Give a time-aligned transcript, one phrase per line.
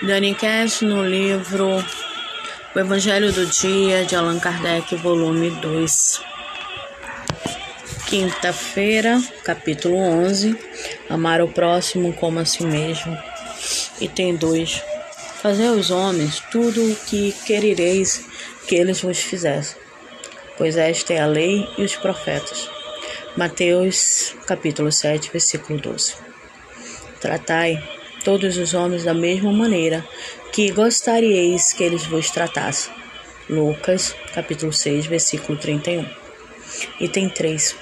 [0.00, 1.84] Dani Cash no livro
[2.72, 6.20] O Evangelho do Dia de Allan Kardec, volume 2.
[8.06, 10.56] Quinta-feira, capítulo 11.
[11.10, 13.18] Amar o próximo como a si mesmo.
[14.00, 14.84] Item 2.
[15.42, 18.24] Fazer aos homens tudo o que querereis
[18.68, 19.76] que eles vos fizessem,
[20.56, 22.70] pois esta é a lei e os profetas.
[23.36, 26.14] Mateus, capítulo 7, versículo 12.
[27.20, 27.97] Tratai
[28.28, 30.04] todos os homens da mesma maneira
[30.52, 32.92] que gostaríeis que eles vos tratassem.
[33.48, 36.04] Lucas, capítulo 6, versículo 31.
[37.00, 37.74] Item 3.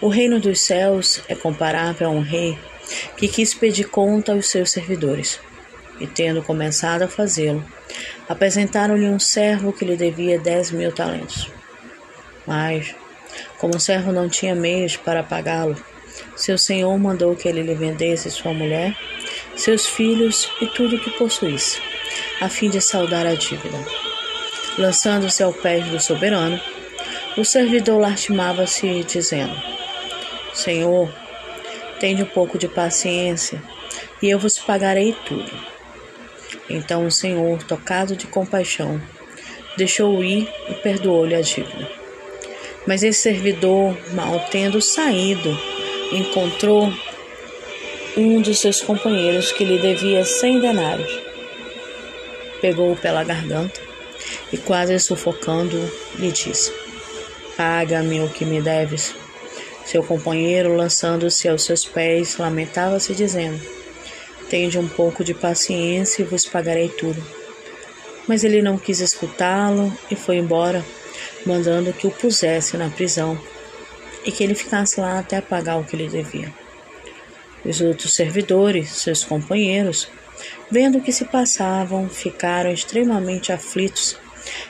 [0.00, 2.58] O reino dos céus é comparável a um rei
[3.16, 5.38] que quis pedir conta aos seus servidores.
[6.00, 7.64] E tendo começado a fazê-lo,
[8.28, 11.48] apresentaram-lhe um servo que lhe devia dez mil talentos.
[12.44, 12.96] Mas,
[13.58, 15.76] como o servo não tinha meios para pagá-lo,
[16.34, 18.96] seu senhor mandou que ele lhe vendesse sua mulher
[19.56, 21.80] seus filhos e tudo o que possuísse,
[22.40, 23.78] a fim de saldar a dívida.
[24.78, 26.60] Lançando-se ao pé do soberano,
[27.36, 29.54] o servidor lastimava-se, dizendo:
[30.54, 31.12] Senhor,
[32.00, 33.62] tende um pouco de paciência,
[34.20, 35.50] e eu vos pagarei tudo.
[36.68, 39.00] Então o Senhor, tocado de compaixão,
[39.76, 41.88] deixou-o ir e perdoou-lhe a dívida.
[42.86, 45.56] Mas esse servidor, mal tendo saído,
[46.12, 46.92] encontrou
[48.16, 51.10] um de seus companheiros que lhe devia cem denários.
[52.60, 53.80] Pegou-o pela garganta
[54.52, 55.78] e, quase sufocando,
[56.18, 56.72] lhe disse:
[57.56, 59.14] Paga-me o que me deves.
[59.86, 63.60] Seu companheiro, lançando-se aos seus pés, lamentava-se, dizendo:
[64.50, 67.22] Tende um pouco de paciência e vos pagarei tudo.
[68.28, 70.84] Mas ele não quis escutá-lo e foi embora,
[71.46, 73.40] mandando que o pusesse na prisão
[74.24, 76.61] e que ele ficasse lá até pagar o que lhe devia.
[77.64, 80.08] Os outros servidores, seus companheiros,
[80.70, 84.16] vendo o que se passavam, ficaram extremamente aflitos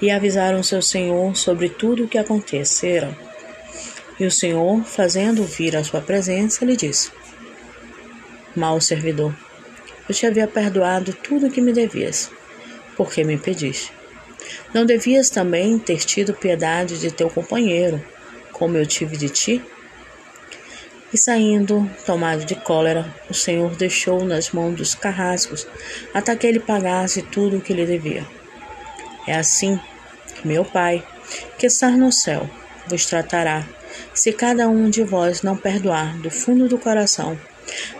[0.00, 3.16] e avisaram seu senhor sobre tudo o que acontecera.
[4.20, 7.10] E o senhor, fazendo vir à sua presença, lhe disse:
[8.54, 9.34] Mal servidor,
[10.08, 12.30] eu te havia perdoado tudo o que me devias,
[12.96, 13.92] porque me pediste.
[14.72, 18.04] Não devias também ter tido piedade de teu companheiro,
[18.52, 19.62] como eu tive de ti?
[21.14, 25.64] E saindo, tomado de cólera, o Senhor deixou nas mãos dos carrascos
[26.12, 28.26] até que ele pagasse tudo o que lhe devia.
[29.24, 29.78] É assim
[30.34, 31.06] que meu Pai,
[31.56, 32.50] que está no céu,
[32.88, 33.64] vos tratará,
[34.12, 37.38] se cada um de vós não perdoar do fundo do coração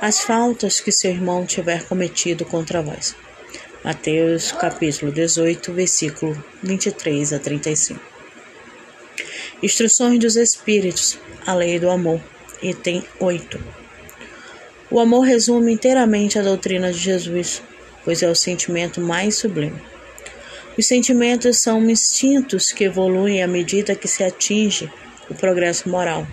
[0.00, 3.14] as faltas que seu irmão tiver cometido contra vós.
[3.84, 8.00] Mateus capítulo 18, versículo 23 a 35.
[9.62, 11.16] Instruções dos Espíritos,
[11.46, 12.20] a lei do amor
[12.64, 13.60] item 8.
[14.90, 17.62] O amor resume inteiramente a doutrina de Jesus,
[18.04, 19.80] pois é o sentimento mais sublime.
[20.76, 24.90] Os sentimentos são instintos que evoluem à medida que se atinge
[25.28, 26.26] o progresso moral.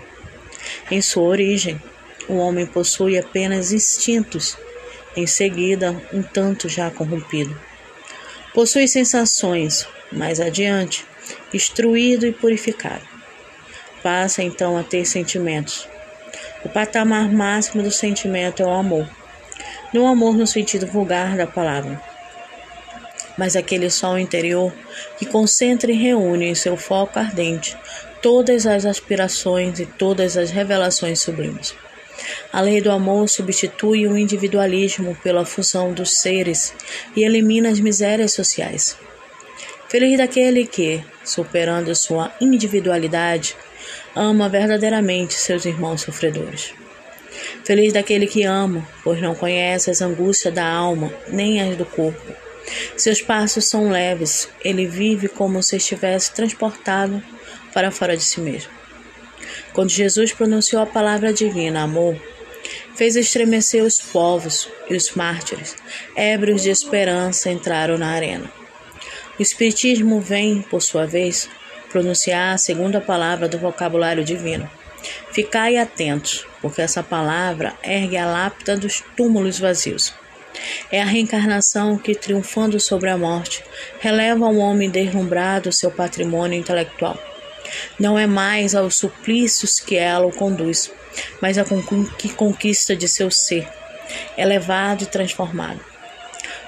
[0.90, 1.80] Em sua origem,
[2.28, 4.56] o homem possui apenas instintos,
[5.16, 7.58] em seguida, um tanto já corrompido.
[8.54, 11.04] Possui sensações, mais adiante,
[11.52, 13.06] instruído e purificado.
[14.02, 15.88] Passa então a ter sentimentos,
[16.64, 19.08] o patamar máximo do sentimento é o amor.
[19.92, 22.00] Não amor no sentido vulgar da palavra,
[23.36, 24.72] mas aquele sol interior
[25.18, 27.76] que concentra e reúne em seu foco ardente
[28.22, 31.74] todas as aspirações e todas as revelações sublimes.
[32.52, 36.72] A lei do amor substitui o individualismo pela fusão dos seres
[37.16, 38.96] e elimina as misérias sociais.
[39.88, 43.56] Feliz daquele que, superando sua individualidade,
[44.14, 46.74] ama verdadeiramente seus irmãos sofredores.
[47.64, 52.34] Feliz daquele que ama, pois não conhece as angústias da alma, nem as do corpo.
[52.96, 57.22] Seus passos são leves, ele vive como se estivesse transportado
[57.72, 58.70] para fora de si mesmo.
[59.72, 62.16] Quando Jesus pronunciou a palavra divina, amor,
[62.94, 65.74] fez estremecer os povos e os mártires,
[66.14, 68.50] ébrios de esperança, entraram na arena.
[69.38, 71.48] O Espiritismo vem, por sua vez,
[71.92, 74.68] pronunciar a segunda palavra do vocabulário divino.
[75.30, 80.14] Ficai atentos, porque essa palavra ergue a lápida dos túmulos vazios.
[80.90, 83.62] É a reencarnação que, triunfando sobre a morte,
[84.00, 87.18] releva ao homem deslumbrado seu patrimônio intelectual.
[87.98, 90.90] Não é mais aos suplícios que ela o conduz,
[91.40, 91.56] mas
[92.18, 93.68] que conquista de seu ser,
[94.36, 95.91] elevado e transformado.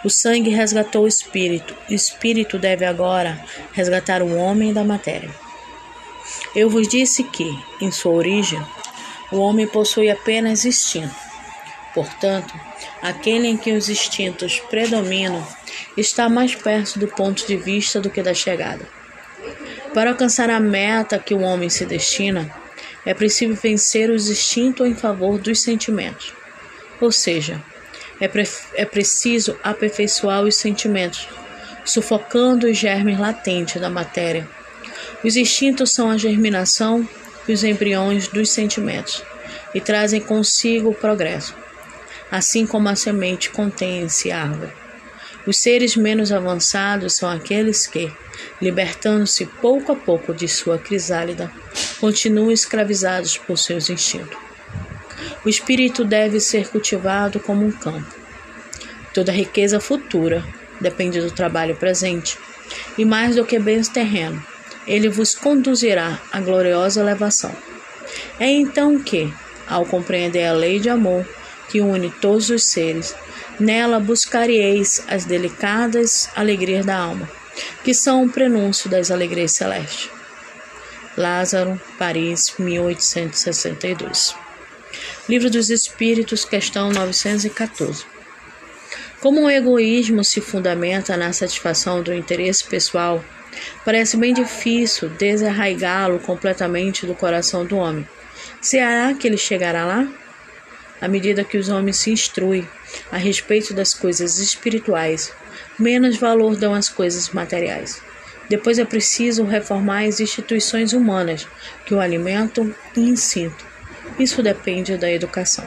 [0.05, 3.43] O sangue resgatou o espírito, o espírito deve agora
[3.73, 5.31] resgatar o homem da matéria.
[6.55, 8.61] Eu vos disse que, em sua origem,
[9.33, 11.15] o homem possui apenas instinto.
[11.95, 12.53] Portanto,
[13.01, 15.47] aquele em que os instintos predominam
[15.97, 18.87] está mais perto do ponto de vista do que da chegada.
[19.95, 22.55] Para alcançar a meta que o homem se destina,
[23.07, 26.35] é preciso vencer os instintos em favor dos sentimentos.
[27.01, 27.63] Ou seja,
[28.21, 31.29] é, pre é preciso aperfeiçoar os sentimentos,
[31.85, 34.49] sufocando os germes latentes da matéria.
[35.23, 37.09] Os instintos são a germinação
[37.49, 39.23] e os embriões dos sentimentos
[39.75, 41.55] e trazem consigo o progresso,
[42.31, 44.73] assim como a semente contém-se árvore.
[45.47, 48.11] Os seres menos avançados são aqueles que,
[48.63, 51.53] libertando-se pouco a pouco de sua crisálida,
[52.01, 54.44] continuam escravizados por seus instintos.
[55.45, 58.15] O espírito deve ser cultivado como um campo.
[59.13, 60.45] Toda riqueza futura
[60.81, 62.39] depende do trabalho presente,
[62.97, 64.43] e mais do que bens terrenos,
[64.87, 67.55] ele vos conduzirá à gloriosa elevação.
[68.39, 69.33] É então que,
[69.69, 71.27] ao compreender a lei de amor
[71.69, 73.15] que une todos os seres,
[73.59, 77.29] nela buscareis as delicadas alegrias da alma,
[77.83, 80.11] que são o prenúncio das alegrias celestes.
[81.17, 84.44] Lázaro, Paris, 1862.
[85.27, 88.05] Livro dos Espíritos, questão 914.
[89.23, 93.25] Como o egoísmo se fundamenta na satisfação do interesse pessoal,
[93.87, 98.07] parece bem difícil desarraigá-lo completamente do coração do homem.
[98.61, 100.07] Será que ele chegará lá?
[101.01, 102.69] À medida que os homens se instruem
[103.11, 105.33] a respeito das coisas espirituais,
[105.79, 107.99] menos valor dão às coisas materiais.
[108.51, 111.49] Depois é preciso reformar as instituições humanas
[111.87, 113.74] que o alimentam e ensinam.
[114.19, 115.65] Isso depende da educação.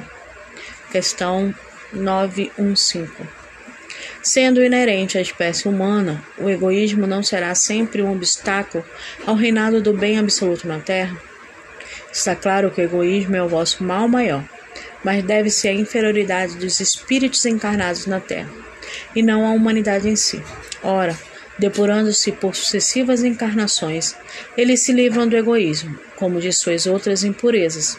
[0.91, 1.53] Questão
[1.93, 3.11] 915.
[4.21, 8.83] Sendo inerente à espécie humana, o egoísmo não será sempre um obstáculo
[9.25, 11.17] ao reinado do bem absoluto na Terra?
[12.11, 14.43] Está claro que o egoísmo é o vosso mal maior,
[15.03, 18.49] mas deve ser a inferioridade dos espíritos encarnados na Terra,
[19.15, 20.41] e não a humanidade em si.
[20.83, 21.17] Ora,
[21.57, 24.15] depurando-se por sucessivas encarnações,
[24.57, 27.97] eles se livram do egoísmo, como de suas outras impurezas.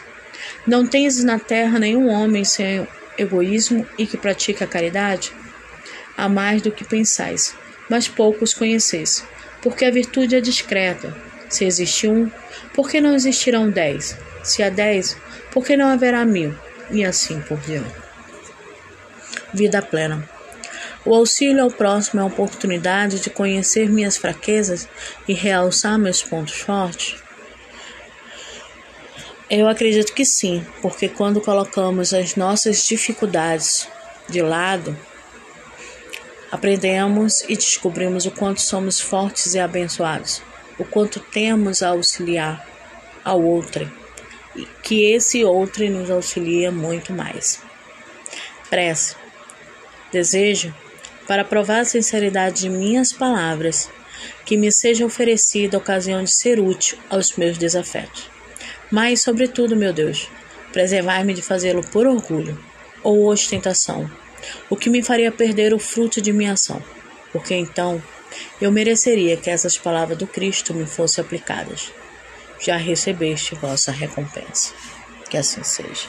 [0.67, 5.31] Não tens na terra nenhum homem sem egoísmo e que pratica a caridade?
[6.17, 7.55] Há mais do que pensais,
[7.89, 9.23] mas poucos conheceis,
[9.61, 11.15] porque a virtude é discreta.
[11.49, 12.29] Se existe um,
[12.73, 14.17] por que não existirão dez?
[14.43, 15.17] Se há dez,
[15.51, 16.53] por que não haverá mil?
[16.91, 17.93] E assim por diante.
[19.53, 20.29] Vida plena.
[21.05, 24.87] O auxílio ao próximo é a oportunidade de conhecer minhas fraquezas
[25.27, 27.15] e realçar meus pontos fortes?
[29.49, 33.87] Eu acredito que sim, porque quando colocamos as nossas dificuldades
[34.29, 34.95] de lado,
[36.51, 40.43] aprendemos e descobrimos o quanto somos fortes e abençoados,
[40.77, 42.63] o quanto temos a auxiliar
[43.25, 43.91] ao outro,
[44.55, 47.59] e que esse outro nos auxilia muito mais.
[48.69, 49.15] Prece.
[50.11, 50.71] Desejo
[51.27, 53.89] para provar a sinceridade de minhas palavras,
[54.45, 58.29] que me seja oferecida a ocasião de ser útil aos meus desafetos.
[58.91, 60.29] Mas, sobretudo, meu Deus,
[60.71, 62.57] preservar-me de fazê-lo por orgulho
[63.03, 64.09] ou ostentação,
[64.69, 66.81] o que me faria perder o fruto de minha ação,
[67.31, 68.01] porque então
[68.61, 71.91] eu mereceria que essas palavras do Cristo me fossem aplicadas.
[72.59, 74.73] Já recebeste vossa recompensa.
[75.29, 76.07] Que assim seja.